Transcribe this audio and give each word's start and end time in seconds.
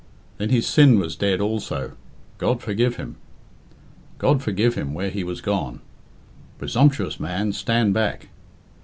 Then 0.39 0.49
his 0.49 0.65
sin 0.65 0.97
was 0.97 1.15
dead 1.15 1.39
also. 1.39 1.91
God 2.39 2.59
forgive 2.59 2.95
him! 2.95 3.17
God 4.17 4.41
forgive 4.41 4.73
him, 4.73 4.95
where 4.95 5.11
he 5.11 5.23
was 5.23 5.41
gone! 5.41 5.79
Presumptuous 6.57 7.19
man, 7.19 7.53
stand 7.53 7.93
back. 7.93 8.29